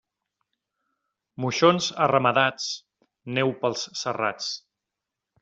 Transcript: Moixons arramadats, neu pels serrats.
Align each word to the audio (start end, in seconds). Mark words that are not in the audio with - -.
Moixons 1.45 1.89
arramadats, 2.07 2.71
neu 3.37 3.53
pels 3.61 3.87
serrats. 4.03 4.51